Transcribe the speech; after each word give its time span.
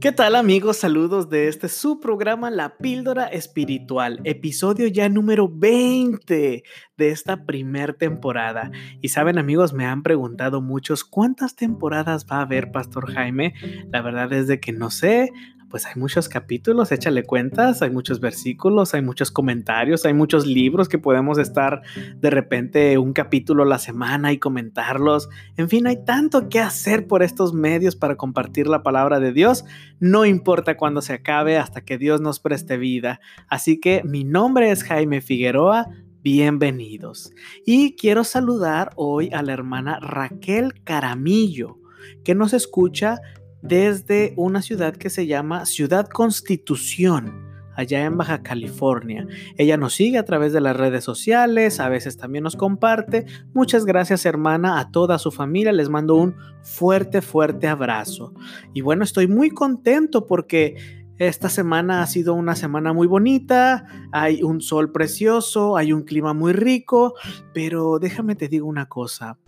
¿Qué 0.00 0.12
tal 0.12 0.36
amigos? 0.36 0.76
Saludos 0.76 1.28
de 1.28 1.48
este 1.48 1.68
su 1.68 1.98
programa 1.98 2.52
La 2.52 2.76
Píldora 2.78 3.26
Espiritual, 3.26 4.20
episodio 4.22 4.86
ya 4.86 5.08
número 5.08 5.50
20 5.52 6.62
de 6.96 7.08
esta 7.08 7.44
primer 7.44 7.94
temporada. 7.94 8.70
Y 9.00 9.08
saben 9.08 9.38
amigos, 9.38 9.72
me 9.72 9.86
han 9.86 10.04
preguntado 10.04 10.60
muchos 10.60 11.02
cuántas 11.02 11.56
temporadas 11.56 12.26
va 12.30 12.36
a 12.36 12.42
haber 12.42 12.70
Pastor 12.70 13.12
Jaime. 13.12 13.54
La 13.90 14.00
verdad 14.00 14.32
es 14.32 14.46
de 14.46 14.60
que 14.60 14.70
no 14.72 14.90
sé, 14.90 15.32
pues 15.70 15.84
hay 15.86 15.94
muchos 15.96 16.28
capítulos, 16.28 16.92
échale 16.92 17.24
cuentas, 17.24 17.82
hay 17.82 17.90
muchos 17.90 18.20
versículos, 18.20 18.94
hay 18.94 19.02
muchos 19.02 19.30
comentarios, 19.30 20.06
hay 20.06 20.14
muchos 20.14 20.46
libros 20.46 20.88
que 20.88 20.98
podemos 20.98 21.38
estar 21.38 21.82
de 22.16 22.30
repente 22.30 22.96
un 22.96 23.12
capítulo 23.12 23.64
a 23.64 23.66
la 23.66 23.78
semana 23.78 24.32
y 24.32 24.38
comentarlos. 24.38 25.28
En 25.56 25.68
fin, 25.68 25.86
hay 25.86 26.04
tanto 26.04 26.48
que 26.48 26.60
hacer 26.60 27.06
por 27.06 27.22
estos 27.22 27.52
medios 27.52 27.96
para 27.96 28.16
compartir 28.16 28.66
la 28.66 28.82
palabra 28.82 29.20
de 29.20 29.32
Dios. 29.32 29.64
No 30.00 30.24
importa 30.24 30.76
cuándo 30.76 31.02
se 31.02 31.12
acabe 31.12 31.58
hasta 31.58 31.82
que 31.82 31.98
Dios 31.98 32.20
nos 32.20 32.40
preste 32.40 32.78
vida. 32.78 33.20
Así 33.48 33.78
que 33.78 34.02
mi 34.04 34.24
nombre 34.24 34.70
es 34.70 34.82
Jaime 34.84 35.20
Figueroa. 35.20 35.88
Bienvenidos. 36.22 37.32
Y 37.64 37.94
quiero 37.94 38.24
saludar 38.24 38.90
hoy 38.96 39.30
a 39.32 39.42
la 39.42 39.52
hermana 39.52 40.00
Raquel 40.00 40.82
Caramillo, 40.82 41.78
que 42.24 42.34
nos 42.34 42.54
escucha 42.54 43.20
desde 43.62 44.34
una 44.36 44.62
ciudad 44.62 44.96
que 44.96 45.10
se 45.10 45.26
llama 45.26 45.66
Ciudad 45.66 46.08
Constitución 46.08 47.48
allá 47.78 48.04
en 48.04 48.16
Baja 48.16 48.42
California. 48.42 49.28
Ella 49.56 49.76
nos 49.76 49.94
sigue 49.94 50.18
a 50.18 50.24
través 50.24 50.52
de 50.52 50.60
las 50.60 50.76
redes 50.76 51.04
sociales, 51.04 51.78
a 51.78 51.88
veces 51.88 52.16
también 52.16 52.42
nos 52.42 52.56
comparte. 52.56 53.26
Muchas 53.54 53.84
gracias 53.84 54.26
hermana, 54.26 54.80
a 54.80 54.90
toda 54.90 55.16
su 55.18 55.30
familia 55.30 55.70
les 55.70 55.88
mando 55.88 56.16
un 56.16 56.34
fuerte, 56.62 57.22
fuerte 57.22 57.68
abrazo. 57.68 58.34
Y 58.74 58.80
bueno, 58.80 59.04
estoy 59.04 59.28
muy 59.28 59.50
contento 59.50 60.26
porque 60.26 60.76
esta 61.18 61.48
semana 61.48 62.02
ha 62.02 62.06
sido 62.08 62.34
una 62.34 62.56
semana 62.56 62.92
muy 62.92 63.06
bonita, 63.06 63.86
hay 64.10 64.42
un 64.42 64.60
sol 64.60 64.90
precioso, 64.90 65.76
hay 65.76 65.92
un 65.92 66.02
clima 66.02 66.34
muy 66.34 66.52
rico, 66.52 67.14
pero 67.54 68.00
déjame 68.00 68.34
te 68.34 68.48
digo 68.48 68.66
una 68.66 68.86
cosa. 68.86 69.38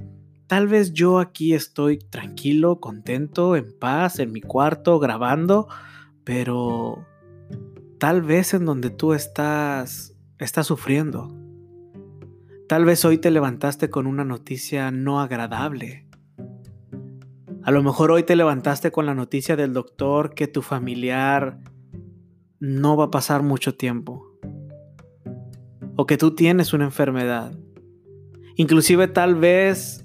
Tal 0.51 0.67
vez 0.67 0.93
yo 0.93 1.21
aquí 1.21 1.55
estoy 1.55 1.99
tranquilo, 1.99 2.81
contento, 2.81 3.55
en 3.55 3.73
paz, 3.79 4.19
en 4.19 4.33
mi 4.33 4.41
cuarto, 4.41 4.99
grabando, 4.99 5.69
pero 6.25 7.07
tal 7.99 8.23
vez 8.23 8.53
en 8.53 8.65
donde 8.65 8.91
tú 8.91 9.13
estás, 9.13 10.17
estás 10.41 10.67
sufriendo. 10.67 11.33
Tal 12.69 12.85
vez 12.85 13.05
hoy 13.05 13.19
te 13.19 13.31
levantaste 13.31 13.91
con 13.91 14.09
una 14.09 14.25
noticia 14.25 14.91
no 14.91 15.21
agradable. 15.21 16.09
A 17.63 17.71
lo 17.71 17.85
mejor 17.85 18.11
hoy 18.11 18.25
te 18.25 18.35
levantaste 18.35 18.91
con 18.91 19.07
la 19.07 19.15
noticia 19.15 19.55
del 19.55 19.73
doctor 19.73 20.35
que 20.35 20.49
tu 20.49 20.63
familiar 20.63 21.61
no 22.59 22.97
va 22.97 23.05
a 23.05 23.11
pasar 23.13 23.45
mucho 23.45 23.77
tiempo. 23.77 24.37
O 25.95 26.07
que 26.07 26.17
tú 26.17 26.35
tienes 26.35 26.73
una 26.73 26.87
enfermedad. 26.87 27.57
Inclusive 28.57 29.07
tal 29.07 29.37
vez 29.37 30.05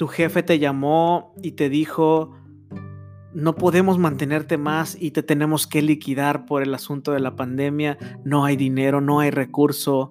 tu 0.00 0.08
jefe 0.08 0.42
te 0.42 0.58
llamó 0.58 1.34
y 1.42 1.50
te 1.50 1.68
dijo, 1.68 2.34
no 3.34 3.54
podemos 3.54 3.98
mantenerte 3.98 4.56
más 4.56 4.96
y 4.98 5.10
te 5.10 5.22
tenemos 5.22 5.66
que 5.66 5.82
liquidar 5.82 6.46
por 6.46 6.62
el 6.62 6.72
asunto 6.72 7.12
de 7.12 7.20
la 7.20 7.36
pandemia, 7.36 7.98
no 8.24 8.46
hay 8.46 8.56
dinero, 8.56 9.02
no 9.02 9.20
hay 9.20 9.30
recurso, 9.30 10.10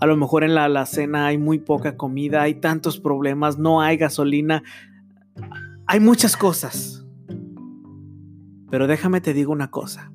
a 0.00 0.06
lo 0.06 0.16
mejor 0.16 0.42
en 0.42 0.56
la 0.56 0.64
alacena 0.64 1.26
hay 1.26 1.38
muy 1.38 1.60
poca 1.60 1.96
comida, 1.96 2.42
hay 2.42 2.54
tantos 2.54 2.98
problemas, 2.98 3.56
no 3.56 3.80
hay 3.80 3.98
gasolina, 3.98 4.64
hay 5.86 6.00
muchas 6.00 6.36
cosas. 6.36 7.06
Pero 8.68 8.88
déjame 8.88 9.20
te 9.20 9.32
digo 9.32 9.52
una 9.52 9.70
cosa, 9.70 10.10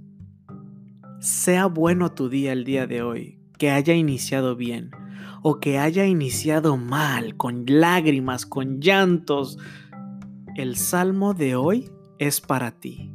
sea 1.22 1.68
bueno 1.68 2.12
tu 2.12 2.28
día 2.28 2.51
el 2.51 2.66
día 2.66 2.85
de 2.85 3.01
hoy, 3.01 3.39
que 3.57 3.72
haya 3.72 3.94
iniciado 3.94 4.57
bien 4.57 4.91
o 5.47 5.59
que 5.59 5.78
haya 5.78 6.07
iniciado 6.07 6.75
mal, 6.75 7.38
con 7.38 7.66
lágrimas, 7.67 8.47
con 8.47 8.81
llantos, 8.81 9.59
el 10.56 10.75
salmo 10.75 11.35
de 11.35 11.56
hoy 11.56 11.91
es 12.17 12.41
para 12.41 12.72
ti. 12.72 13.11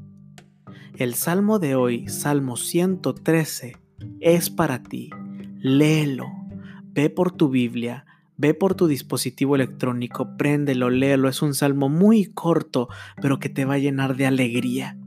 El 0.97 1.15
salmo 1.15 1.59
de 1.59 1.75
hoy, 1.75 2.07
Salmo 2.07 2.57
113, 2.57 3.77
es 4.21 4.49
para 4.49 4.85
ti. 4.85 5.11
Léelo. 5.59 6.29
Ve 6.93 7.11
por 7.11 7.33
tu 7.33 7.49
Biblia, 7.49 8.07
ve 8.37 8.55
por 8.55 8.77
tu 8.77 8.87
dispositivo 8.87 9.57
electrónico, 9.57 10.37
préndelo, 10.37 10.89
léelo. 10.89 11.29
Es 11.29 11.43
un 11.43 11.53
salmo 11.53 11.89
muy 11.89 12.27
corto, 12.27 12.89
pero 13.21 13.41
que 13.41 13.49
te 13.49 13.65
va 13.65 13.75
a 13.75 13.79
llenar 13.79 14.15
de 14.15 14.27
alegría. 14.27 15.00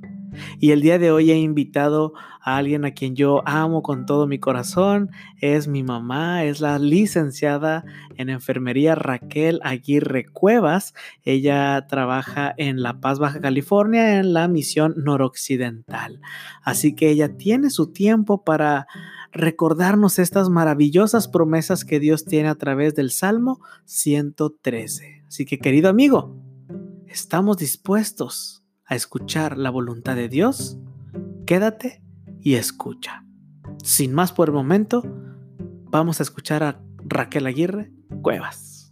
Y 0.60 0.72
el 0.72 0.82
día 0.82 1.00
de 1.00 1.12
hoy 1.12 1.32
he 1.32 1.38
invitado 1.38 2.14
a 2.42 2.58
alguien 2.58 2.86
a 2.86 2.92
quien 2.92 3.16
yo 3.16 3.42
amo 3.46 3.82
con 3.82 4.06
todo 4.06 4.28
mi 4.28 4.40
corazón. 4.40 5.12
Es 5.40 5.68
mi 5.68 5.84
mamá, 5.84 6.44
es 6.44 6.60
la 6.60 6.78
licenciada 6.80 7.86
en 8.18 8.30
enfermería 8.30 8.96
Raquel 8.96 9.60
Aguirre 9.64 10.26
Cuevas. 10.26 10.94
Ella 11.24 11.86
trabaja 11.88 12.54
en 12.58 12.82
La 12.82 13.00
Paz, 13.00 13.20
Baja 13.20 13.40
California, 13.40 14.20
en 14.20 14.34
la 14.34 14.48
misión 14.48 14.94
noroccidental. 14.98 16.20
Así 16.64 16.96
que 16.96 17.10
ella 17.10 17.38
tiene 17.38 17.70
su 17.70 17.92
tiempo 17.92 18.44
para 18.44 18.88
recordarnos 19.32 20.20
estas 20.20 20.50
maravillosas 20.50 21.28
promesas 21.28 21.86
que 21.86 22.00
Dios 22.00 22.26
tiene 22.26 22.50
a 22.50 22.56
través 22.56 22.94
del 22.94 23.12
Salmo 23.12 23.60
113. 23.86 25.24
Así 25.28 25.46
que 25.46 25.60
querido 25.60 25.90
amigo, 25.90 26.36
estamos 27.08 27.58
dispuestos 27.58 28.63
a 28.94 28.96
escuchar 28.96 29.58
la 29.58 29.72
voluntad 29.72 30.16
de 30.16 30.30
Dios, 30.30 30.78
quédate 31.48 32.04
y 32.42 32.54
escucha. 32.54 33.26
Sin 33.84 34.14
más 34.14 34.32
por 34.32 34.50
el 34.50 34.54
momento, 34.54 35.02
vamos 35.90 36.20
a 36.20 36.24
escuchar 36.24 36.62
a 36.62 36.80
Raquel 37.00 37.48
Aguirre 37.48 37.92
Cuevas. 38.22 38.92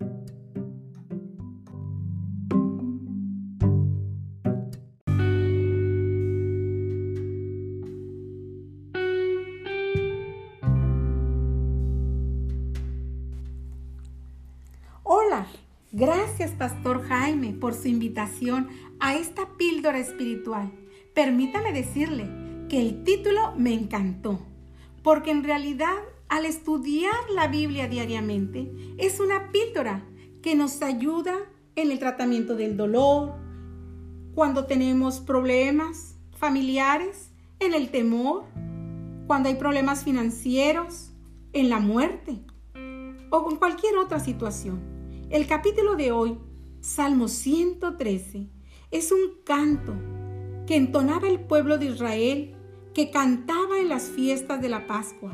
Hola, 15.04 15.46
gracias 15.92 16.52
Pastor 16.52 17.04
Jaime 17.04 17.54
por 17.54 17.74
su 17.74 17.88
invitación 17.88 18.70
a 19.00 19.16
esta 19.16 19.58
píldora 19.58 20.00
espiritual, 20.00 20.72
permítame 21.14 21.74
decirle 21.74 22.30
que 22.70 22.82
el 22.82 23.04
título 23.04 23.54
me 23.58 23.74
encantó, 23.74 24.40
porque 25.04 25.32
en 25.32 25.44
realidad 25.44 25.98
al 26.30 26.46
estudiar 26.46 27.14
la 27.36 27.48
Biblia 27.48 27.88
diariamente 27.88 28.72
es 28.98 29.20
una 29.20 29.52
píldora 29.52 30.06
que 30.42 30.56
nos 30.56 30.82
ayuda 30.82 31.36
en 31.76 31.92
el 31.92 32.00
tratamiento 32.00 32.56
del 32.56 32.78
dolor, 32.78 33.34
cuando 34.34 34.66
tenemos 34.66 35.20
problemas 35.20 36.18
familiares, 36.38 37.32
en 37.60 37.74
el 37.74 37.90
temor, 37.90 38.46
cuando 39.28 39.50
hay 39.50 39.56
problemas 39.56 40.04
financieros, 40.04 41.12
en 41.54 41.70
la 41.70 41.80
muerte 41.80 42.40
o 43.30 43.44
con 43.44 43.58
cualquier 43.58 43.98
otra 43.98 44.20
situación. 44.20 44.91
El 45.32 45.48
capítulo 45.48 45.96
de 45.96 46.12
hoy, 46.12 46.38
Salmo 46.82 47.30
113, 47.30 48.50
es 48.92 49.14
un 49.14 49.42
canto 49.46 49.94
que 50.68 50.76
entonaba 50.76 51.30
el 51.30 51.40
pueblo 51.40 51.78
de 51.78 51.86
Israel, 51.86 52.58
que 52.94 53.12
cantaba 53.12 53.80
en 53.80 53.88
las 53.88 54.10
fiestas 54.10 54.62
de 54.62 54.68
la 54.68 54.88
Pascua. 54.88 55.32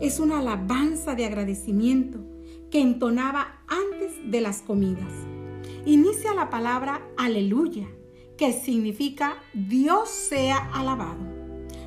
Es 0.00 0.18
una 0.18 0.40
alabanza 0.40 1.14
de 1.14 1.26
agradecimiento 1.26 2.24
que 2.72 2.80
entonaba 2.80 3.60
antes 3.68 4.14
de 4.28 4.40
las 4.40 4.62
comidas. 4.62 5.12
Inicia 5.84 6.34
la 6.34 6.50
palabra 6.50 7.06
aleluya, 7.16 7.86
que 8.36 8.52
significa 8.52 9.36
Dios 9.54 10.08
sea 10.08 10.56
alabado. 10.72 11.24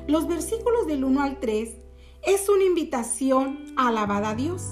Los 0.08 0.26
versículos 0.26 0.86
del 0.86 1.04
1 1.04 1.20
al 1.20 1.40
3 1.40 1.76
es 2.22 2.48
una 2.48 2.64
invitación 2.64 3.66
a 3.76 3.90
a 3.90 4.34
Dios. 4.34 4.62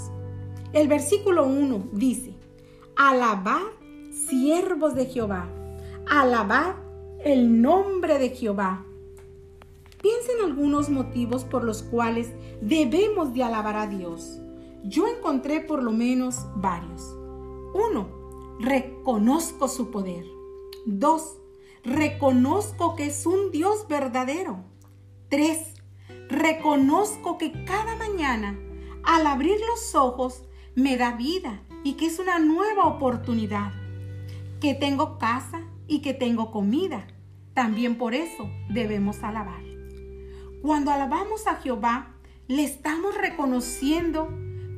El 0.73 0.89
versículo 0.89 1.47
1 1.47 1.91
dice, 1.93 2.38
alabad 2.99 3.63
siervos 4.11 4.97
de 4.97 5.07
Jehová 5.07 5.49
Alabad 6.11 6.75
el 7.25 7.63
nombre 7.63 8.19
de 8.19 8.31
Jehová. 8.31 8.85
Piensa 10.01 10.33
en 10.33 10.45
algunos 10.45 10.89
motivos 10.89 11.45
por 11.45 11.63
los 11.65 11.83
cuales 11.83 12.33
debemos 12.61 13.35
de 13.35 13.43
alabar 13.45 13.77
a 13.77 13.87
Dios. 13.87 14.41
Yo 14.85 15.07
encontré 15.07 15.61
por 15.61 15.83
lo 15.83 15.93
menos 15.93 16.47
varios. 16.57 17.03
Uno, 17.75 18.09
reconozco 18.59 19.69
su 19.69 19.91
poder. 19.91 20.25
Dos, 20.87 21.37
reconozco 21.85 22.97
que 22.97 23.07
es 23.07 23.27
un 23.27 23.51
Dios 23.51 23.87
verdadero. 23.87 24.65
Tres, 25.29 25.75
reconozco 26.29 27.37
que 27.37 27.65
cada 27.65 27.97
mañana 27.97 28.59
al 29.05 29.27
abrir 29.27 29.59
los 29.69 29.95
ojos 29.95 30.43
me 30.75 30.97
da 30.97 31.13
vida 31.13 31.63
y 31.85 31.95
que 31.95 32.07
es 32.07 32.19
una 32.19 32.39
nueva 32.39 32.85
oportunidad. 32.87 33.73
Que 34.61 34.75
tengo 34.75 35.19
casa, 35.19 35.63
y 35.89 36.01
que 36.01 36.15
tengo 36.15 36.53
comida. 36.53 37.09
también 37.55 37.99
por 37.99 38.15
eso 38.15 38.49
debemos 38.69 39.25
alabar. 39.25 39.61
Cuando 40.63 40.93
alabamos 40.93 41.49
a 41.49 41.57
Jehová, 41.57 42.15
le 42.47 42.63
estamos 42.63 43.17
reconociendo 43.17 44.29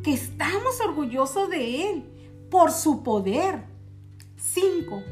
que 0.03 0.15
estamos 0.15 0.81
orgullosos 0.81 1.51
de 1.51 1.91
Él 1.91 2.05
por 2.51 2.71
su 2.71 3.03
poder. 3.03 3.65
5. 4.37 5.03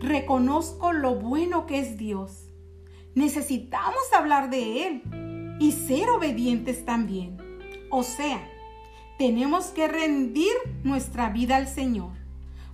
Reconozco 0.00 0.94
lo 0.94 1.16
bueno 1.16 1.66
que 1.66 1.80
es 1.80 1.98
Dios. 1.98 2.48
Necesitamos 3.14 4.10
hablar 4.16 4.48
de 4.48 4.86
Él 4.86 5.58
y 5.60 5.72
ser 5.72 6.08
obedientes 6.08 6.86
también. 6.86 7.36
O 7.90 8.02
sea, 8.02 8.50
tenemos 9.20 9.66
que 9.66 9.86
rendir 9.86 10.50
nuestra 10.82 11.28
vida 11.28 11.56
al 11.56 11.68
Señor, 11.68 12.12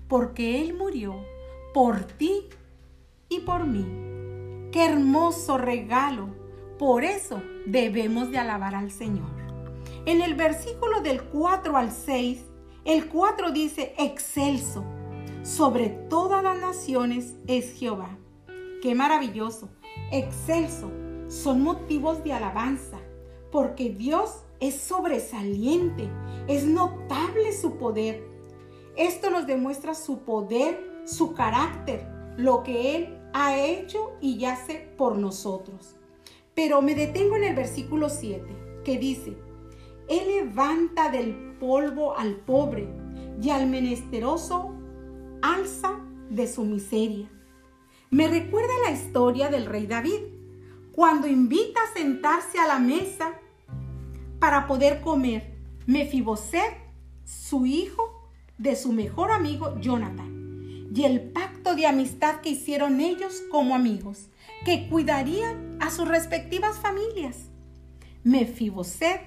porque 0.07 0.63
Él 0.63 0.75
murió 0.75 1.17
por 1.75 2.05
ti 2.05 2.45
y 3.29 3.41
por 3.41 3.67
mí. 3.67 3.85
Qué 4.71 4.85
hermoso 4.85 5.59
regalo. 5.59 6.29
Por 6.79 7.03
eso 7.03 7.43
debemos 7.67 8.31
de 8.31 8.39
alabar 8.39 8.77
al 8.77 8.93
Señor. 8.93 9.29
En 10.05 10.23
el 10.23 10.37
versículo 10.37 11.01
del 11.01 11.21
4 11.21 11.77
al 11.77 11.91
6, 11.91 12.45
el 12.85 13.09
4 13.09 13.51
dice, 13.51 13.97
excelso, 13.99 14.85
sobre 15.43 15.89
todas 15.89 16.45
las 16.45 16.61
naciones 16.61 17.35
es 17.49 17.73
Jehová. 17.73 18.17
Qué 18.83 18.95
maravilloso. 18.95 19.69
Excelso 20.13 20.93
son 21.27 21.63
motivos 21.63 22.23
de 22.23 22.35
alabanza, 22.35 23.01
porque 23.51 23.91
Dios 23.91 24.46
es 24.61 24.81
sobresaliente, 24.81 26.09
es 26.49 26.65
notable 26.65 27.53
su 27.53 27.77
poder. 27.77 28.27
Esto 28.97 29.31
nos 29.31 29.47
demuestra 29.47 29.95
su 29.95 30.21
poder, 30.21 31.03
su 31.05 31.35
carácter, 31.35 32.07
lo 32.37 32.63
que 32.63 32.97
Él 32.97 33.19
ha 33.33 33.59
hecho 33.59 34.13
y 34.21 34.45
hace 34.45 34.93
por 34.97 35.17
nosotros. 35.17 35.97
Pero 36.55 36.81
me 36.81 36.95
detengo 36.95 37.37
en 37.37 37.45
el 37.45 37.55
versículo 37.55 38.09
7, 38.09 38.83
que 38.85 38.99
dice, 38.99 39.37
Él 40.09 40.27
levanta 40.27 41.11
del 41.11 41.57
polvo 41.61 42.17
al 42.17 42.37
pobre 42.37 42.89
y 43.41 43.51
al 43.51 43.67
menesteroso 43.67 44.73
alza 45.43 46.01
de 46.31 46.47
su 46.47 46.65
miseria. 46.65 47.31
Me 48.11 48.29
recuerda 48.29 48.73
la 48.85 48.93
historia 48.93 49.51
del 49.51 49.67
rey 49.67 49.87
David, 49.87 50.21
cuando 50.93 51.27
invita 51.27 51.81
a 51.83 51.93
sentarse 51.99 52.59
a 52.59 52.67
la 52.67 52.79
mesa 52.79 53.39
para 54.39 54.67
poder 54.67 55.01
comer 55.01 55.57
Mefiboset, 55.87 56.79
su 57.25 57.67
hijo, 57.67 58.31
de 58.59 58.75
su 58.75 58.93
mejor 58.93 59.31
amigo 59.31 59.79
Jonathan, 59.81 60.89
y 60.95 61.05
el 61.05 61.21
pacto 61.21 61.75
de 61.75 61.87
amistad 61.87 62.41
que 62.41 62.51
hicieron 62.51 63.01
ellos 63.01 63.43
como 63.51 63.75
amigos, 63.75 64.29
que 64.65 64.89
cuidarían 64.89 65.77
a 65.81 65.91
sus 65.91 66.09
respectivas 66.09 66.79
familias. 66.79 67.51
Mefiboset 68.25 69.21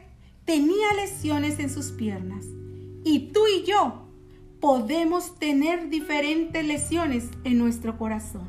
tenía 0.46 0.94
lesiones 0.94 1.60
en 1.60 1.70
sus 1.70 1.92
piernas, 1.92 2.46
y 3.04 3.32
tú 3.32 3.42
y 3.48 3.64
yo 3.64 4.08
podemos 4.60 5.40
tener 5.40 5.90
diferentes 5.90 6.66
lesiones 6.66 7.30
en 7.44 7.58
nuestro 7.58 7.98
corazón. 7.98 8.48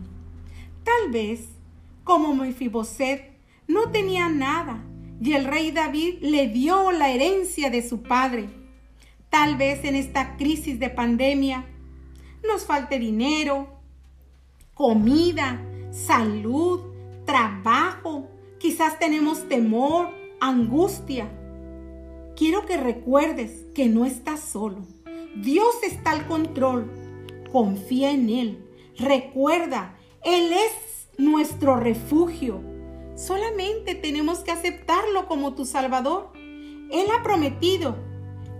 Tal 0.83 1.13
vez, 1.13 1.49
como 2.05 2.35
Mefiboset 2.35 3.39
no 3.69 3.91
tenía 3.91 4.29
nada, 4.29 4.83
y 5.21 5.35
el 5.35 5.45
rey 5.45 5.71
David 5.71 6.19
le 6.23 6.49
dio 6.49 6.91
la 6.93 7.11
herencia 7.11 7.71
de 7.71 7.87
su 7.87 8.03
padre. 8.03 8.49
Tal 9.29 9.57
vez 9.57 9.85
en 9.85 9.95
esta 9.95 10.37
crisis 10.37 10.81
de 10.81 10.91
pandemia 10.91 11.67
nos 12.47 12.65
falte 12.65 12.99
dinero, 12.99 13.69
comida, 14.75 15.61
salud, 15.91 16.81
trabajo, 17.27 18.29
quizás 18.59 18.99
tenemos 18.99 19.49
temor, 19.49 20.09
angustia. 20.41 21.31
Quiero 22.35 22.65
que 22.65 22.79
recuerdes 22.79 23.67
que 23.75 23.89
no 23.89 24.07
estás 24.07 24.41
solo. 24.41 24.87
Dios 25.37 25.75
está 25.83 26.13
al 26.13 26.27
control. 26.27 26.91
Confía 27.53 28.11
en 28.11 28.31
Él. 28.31 28.65
Recuerda, 28.99 29.97
Él 30.25 30.53
es 30.53 31.09
nuestro 31.19 31.77
refugio. 31.77 32.63
Solamente 33.21 33.95
tenemos 33.95 34.39
que 34.39 34.51
aceptarlo 34.51 35.27
como 35.29 35.55
tu 35.55 35.67
Salvador. 35.67 36.31
Él 36.35 37.07
ha 37.15 37.23
prometido 37.23 37.97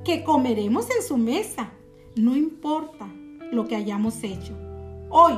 que 0.05 0.23
comeremos 0.23 0.87
en 0.91 1.03
su 1.03 1.17
mesa, 1.17 1.73
no 2.15 2.37
importa 2.37 3.09
lo 3.51 3.67
que 3.67 3.77
hayamos 3.77 4.23
hecho. 4.23 4.55
Hoy 5.09 5.33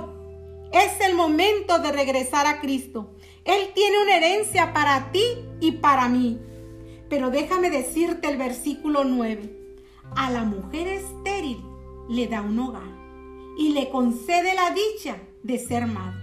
es 0.73 1.01
el 1.07 1.15
momento 1.15 1.79
de 1.79 1.93
regresar 1.93 2.49
a 2.49 2.61
Cristo. 2.61 3.13
Él 3.45 3.69
tiene 3.77 4.03
una 4.03 4.17
herencia 4.17 4.73
para 4.73 5.13
ti 5.13 5.23
y 5.61 5.71
para 5.71 6.09
mí. 6.09 6.41
Pero 7.09 7.31
déjame 7.31 7.71
decirte 7.71 8.29
el 8.29 8.39
versículo 8.39 9.05
9. 9.05 9.57
A 10.17 10.33
la 10.33 10.43
mujer 10.43 10.89
estéril 10.89 11.63
le 12.09 12.27
da 12.27 12.43
un 12.43 12.59
hogar 12.59 12.91
y 13.57 13.69
le 13.69 13.89
concede 13.89 14.53
la 14.57 14.75
dicha 14.75 15.19
de 15.45 15.61
ser 15.61 15.87
madre. 15.87 16.22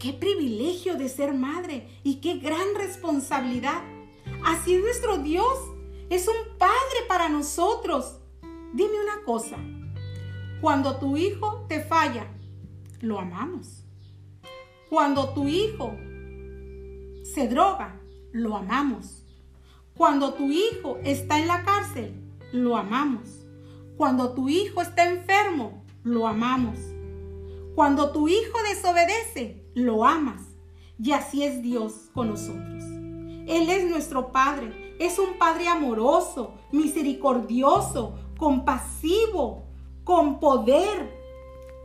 Qué 0.00 0.14
privilegio 0.14 0.96
de 0.96 1.10
ser 1.10 1.34
madre 1.34 1.86
y 2.02 2.22
qué 2.22 2.38
gran 2.38 2.74
responsabilidad. 2.74 3.82
Así 4.42 4.72
es 4.72 4.80
nuestro 4.80 5.18
Dios. 5.18 5.58
Es 6.08 6.26
un 6.26 6.56
Padre 6.56 7.04
para 7.06 7.28
nosotros. 7.28 8.16
Dime 8.72 8.94
una 8.98 9.22
cosa. 9.26 9.58
Cuando 10.62 10.96
tu 10.96 11.18
hijo 11.18 11.66
te 11.68 11.80
falla, 11.80 12.26
lo 13.02 13.20
amamos. 13.20 13.84
Cuando 14.88 15.34
tu 15.34 15.46
hijo 15.48 15.94
se 17.22 17.46
droga, 17.48 18.00
lo 18.32 18.56
amamos. 18.56 19.26
Cuando 19.94 20.32
tu 20.32 20.50
hijo 20.50 20.98
está 21.04 21.38
en 21.38 21.46
la 21.46 21.62
cárcel, 21.62 22.14
lo 22.52 22.78
amamos. 22.78 23.44
Cuando 23.98 24.32
tu 24.32 24.48
hijo 24.48 24.80
está 24.80 25.10
enfermo, 25.10 25.84
lo 26.04 26.26
amamos. 26.26 26.78
Cuando 27.74 28.12
tu 28.12 28.28
hijo 28.28 28.58
desobedece, 28.62 29.59
lo 29.74 30.04
amas. 30.04 30.42
Y 31.02 31.12
así 31.12 31.44
es 31.44 31.62
Dios 31.62 32.10
con 32.12 32.28
nosotros. 32.28 32.84
Él 33.46 33.68
es 33.68 33.88
nuestro 33.88 34.32
Padre. 34.32 34.96
Es 34.98 35.18
un 35.18 35.38
Padre 35.38 35.66
amoroso, 35.66 36.54
misericordioso, 36.72 38.14
compasivo, 38.38 39.64
con 40.04 40.38
poder. 40.38 41.18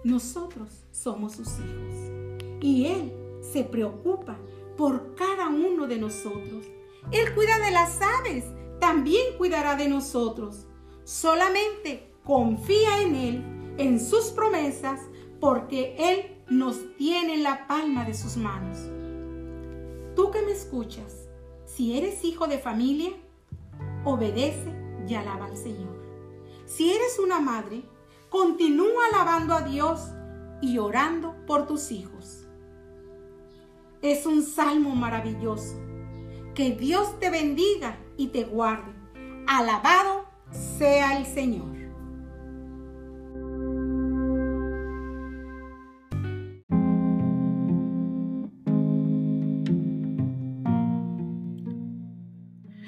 Nosotros 0.04 0.86
somos 0.92 1.34
sus 1.34 1.48
hijos. 1.60 2.12
Y 2.62 2.88
Él 2.88 3.14
se 3.42 3.64
preocupa 3.64 4.38
por 4.76 5.16
cada 5.16 5.48
uno 5.48 5.88
de 5.88 5.98
nosotros. 5.98 6.66
Él 7.12 7.34
cuida 7.34 7.58
de 7.60 7.72
las 7.72 8.00
aves, 8.02 8.46
también 8.80 9.38
cuidará 9.38 9.76
de 9.76 9.88
nosotros. 9.88 10.66
Solamente 11.04 12.12
confía 12.24 13.02
en 13.02 13.16
Él, 13.16 13.76
en 13.78 14.00
sus 14.00 14.26
promesas, 14.26 15.00
porque 15.40 15.96
Él 15.98 16.35
nos 16.50 16.96
tiene 16.98 17.36
en 17.36 17.44
la 17.44 17.68
palma 17.68 18.06
de 18.06 18.14
sus 18.14 18.38
manos. 18.38 18.78
Tú 20.16 20.32
que 20.32 20.42
me 20.42 20.52
escuchas, 20.52 21.28
si 21.66 21.98
eres 21.98 22.24
hijo 22.24 22.48
de 22.48 22.60
familia, 22.60 23.12
obedece 24.04 24.74
y 25.08 25.16
alaba 25.16 25.46
al 25.46 25.58
Señor. 25.58 25.96
Si 26.66 26.92
eres 26.92 27.20
una 27.20 27.40
madre, 27.40 27.84
continúa 28.30 29.08
alabando 29.12 29.54
a 29.54 29.62
Dios 29.62 30.10
y 30.62 30.78
orando 30.78 31.36
por 31.46 31.68
tus 31.68 31.92
hijos. 31.92 32.48
Es 34.02 34.26
un 34.26 34.44
salmo 34.44 34.96
maravilloso. 34.96 35.76
Que 36.54 36.72
Dios 36.72 37.20
te 37.20 37.30
bendiga 37.30 37.98
y 38.18 38.28
te 38.28 38.44
guarde. 38.46 38.94
Alabado 39.48 40.26
sea 40.52 41.18
el 41.18 41.26
Señor. 41.26 41.75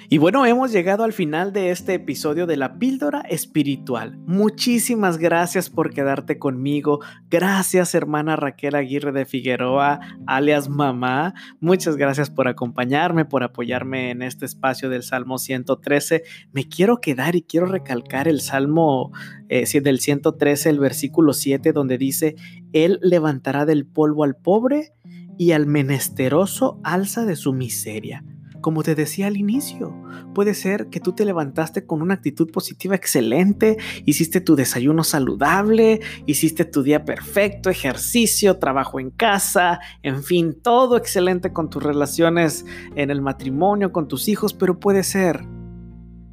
Y 0.10 0.20
bueno, 0.20 0.46
hemos 0.46 0.72
llegado 0.72 1.04
al 1.04 1.12
final 1.12 1.52
de 1.52 1.70
este 1.70 1.96
episodio 1.96 2.48
de 2.48 2.56
la 2.56 2.80
píldora 2.80 3.20
espiritual. 3.28 4.18
Muchísimas 4.26 5.18
gracias 5.18 5.70
por 5.70 5.94
quedarte 5.94 6.40
conmigo. 6.40 7.02
Gracias 7.30 7.94
hermana 7.94 8.38
Raquel 8.38 8.76
Aguirre 8.76 9.12
de 9.12 9.26
Figueroa, 9.26 10.00
alias 10.26 10.70
mamá. 10.70 11.34
Muchas 11.60 11.98
gracias 11.98 12.30
por 12.30 12.48
acompañarme, 12.48 13.26
por 13.26 13.44
apoyarme 13.44 14.12
en 14.12 14.22
este 14.22 14.46
espacio 14.46 14.90
del 14.90 15.04
Salmo 15.04 15.40
113. 15.40 16.24
Me 16.54 16.70
quiero 16.70 17.02
quedar 17.02 17.36
y 17.36 17.42
quiero 17.42 17.66
recalcar 17.66 18.30
el 18.30 18.40
Salmo 18.40 19.12
eh, 19.50 19.66
del 19.82 20.00
113, 20.00 20.70
el 20.70 20.80
versículo 20.80 21.34
7, 21.34 21.74
donde 21.74 21.98
dice, 21.98 22.36
Él 22.72 22.98
levantará 23.02 23.66
del 23.66 23.86
polvo 23.86 24.24
al 24.24 24.38
pobre 24.38 24.94
y 25.38 25.52
al 25.52 25.68
menesteroso 25.68 26.80
alza 26.86 27.26
de 27.26 27.36
su 27.36 27.52
miseria. 27.52 28.24
Como 28.62 28.84
te 28.84 28.96
decía 28.96 29.28
al 29.28 29.38
inicio, 29.38 29.96
puede 30.34 30.54
ser 30.54 30.88
que 30.88 31.00
tú 31.00 31.14
te 31.14 31.26
levantaste 31.26 31.86
con 31.86 32.02
una 32.02 32.16
actitud 32.16 32.52
positiva 32.52 32.96
excelente, 32.96 33.78
hiciste 34.06 34.42
tu 34.42 34.56
desayuno 34.56 35.04
saludable, 35.04 36.02
hiciste 36.26 36.66
tu 36.66 36.84
día 36.84 37.06
perfecto, 37.06 37.70
ejercicio, 37.70 38.58
trabajo 38.58 39.00
en 39.00 39.12
casa, 39.12 39.80
en 40.04 40.24
fin, 40.24 40.58
todo 40.62 40.98
excelente 40.98 41.54
con 41.54 41.70
tus 41.70 41.84
relaciones 41.84 42.66
en 42.96 43.12
el 43.12 43.22
matrimonio, 43.22 43.92
con 43.92 44.08
tus 44.08 44.28
hijos, 44.28 44.54
pero 44.54 44.80
puede 44.80 45.04
ser 45.04 45.46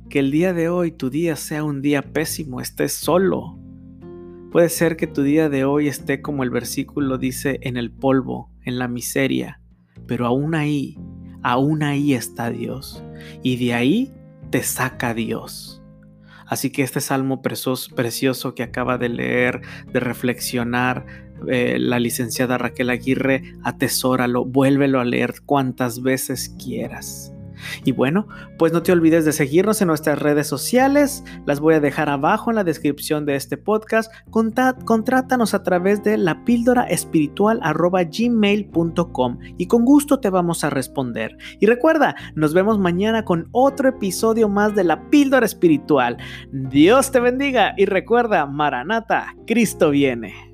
que 0.08 0.20
el 0.20 0.30
día 0.30 0.52
de 0.52 0.68
hoy 0.68 0.92
tu 0.92 1.10
día 1.10 1.36
sea 1.36 1.64
un 1.64 1.82
día 1.82 2.02
pésimo, 2.02 2.60
estés 2.60 2.92
solo. 2.92 3.58
Puede 4.52 4.68
ser 4.68 4.96
que 4.96 5.08
tu 5.08 5.22
día 5.22 5.48
de 5.48 5.64
hoy 5.64 5.88
esté 5.88 6.22
como 6.22 6.44
el 6.44 6.50
versículo 6.50 7.18
dice 7.18 7.58
en 7.62 7.76
el 7.76 7.90
polvo, 7.90 8.52
en 8.64 8.78
la 8.78 8.86
miseria, 8.86 9.60
pero 10.06 10.26
aún 10.26 10.54
ahí 10.54 10.96
aún 11.44 11.84
ahí 11.84 12.14
está 12.14 12.50
Dios. 12.50 13.04
Y 13.44 13.56
de 13.64 13.74
ahí 13.74 14.12
te 14.50 14.64
saca 14.64 15.14
Dios. 15.14 15.80
Así 16.46 16.70
que 16.70 16.82
este 16.82 17.00
salmo 17.00 17.40
precioso 17.42 18.54
que 18.54 18.62
acaba 18.62 18.98
de 18.98 19.08
leer, 19.08 19.60
de 19.92 20.00
reflexionar, 20.00 21.06
eh, 21.48 21.78
la 21.78 21.98
licenciada 21.98 22.58
Raquel 22.58 22.90
Aguirre, 22.90 23.54
atesóralo, 23.62 24.44
vuélvelo 24.44 25.00
a 25.00 25.04
leer 25.04 25.34
cuantas 25.44 26.02
veces 26.02 26.54
quieras. 26.62 27.33
Y 27.84 27.92
bueno, 27.92 28.28
pues 28.58 28.72
no 28.72 28.82
te 28.82 28.92
olvides 28.92 29.24
de 29.24 29.32
seguirnos 29.32 29.80
en 29.80 29.88
nuestras 29.88 30.18
redes 30.18 30.46
sociales, 30.46 31.24
las 31.46 31.60
voy 31.60 31.74
a 31.74 31.80
dejar 31.80 32.08
abajo 32.08 32.50
en 32.50 32.56
la 32.56 32.64
descripción 32.64 33.26
de 33.26 33.36
este 33.36 33.56
podcast. 33.56 34.12
contrátanos 34.30 35.54
a 35.54 35.62
través 35.62 36.02
de 36.02 36.16
la 36.18 36.44
píldora 36.44 36.84
espiritual 36.84 37.60
y 39.56 39.66
con 39.66 39.84
gusto 39.84 40.20
te 40.20 40.30
vamos 40.30 40.64
a 40.64 40.70
responder. 40.70 41.36
Y 41.60 41.66
recuerda, 41.66 42.14
nos 42.34 42.54
vemos 42.54 42.78
mañana 42.78 43.24
con 43.24 43.48
otro 43.52 43.88
episodio 43.88 44.48
más 44.48 44.74
de 44.74 44.84
la 44.84 45.08
píldora 45.10 45.46
espiritual. 45.46 46.16
Dios 46.52 47.10
te 47.10 47.20
bendiga 47.20 47.74
y 47.76 47.86
recuerda, 47.86 48.46
Maranata, 48.46 49.34
Cristo 49.46 49.90
viene. 49.90 50.53